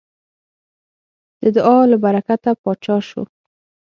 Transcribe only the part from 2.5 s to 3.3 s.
پاچا شو.